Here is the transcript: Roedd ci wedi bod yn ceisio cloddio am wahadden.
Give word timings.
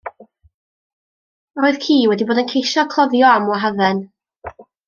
Roedd 1.59 1.77
ci 1.85 1.97
wedi 2.13 2.27
bod 2.31 2.43
yn 2.45 2.51
ceisio 2.55 2.89
cloddio 2.95 3.31
am 3.37 3.49
wahadden. 3.55 4.05